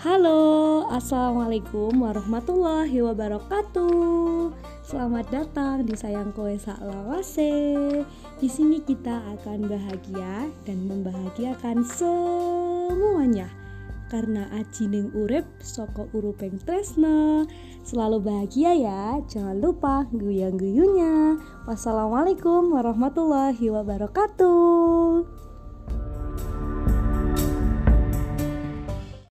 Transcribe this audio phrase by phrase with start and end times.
[0.00, 4.48] Halo, assalamualaikum warahmatullahi wabarakatuh.
[4.80, 7.52] Selamat datang di Sayang Kowe Saklawase.
[8.40, 13.52] Di sini kita akan bahagia dan membahagiakan semuanya.
[14.08, 17.46] Karena aji ning urip soko urupeng tresno
[17.86, 21.38] Selalu bahagia ya Jangan lupa guyang-guyunya
[21.70, 25.49] Wassalamualaikum warahmatullahi wabarakatuh